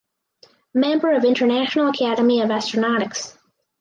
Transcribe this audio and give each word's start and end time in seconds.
Member 0.73 1.11
of 1.15 1.25
International 1.25 1.89
Academy 1.89 2.41
of 2.41 2.49
Astronautics. 2.49 3.37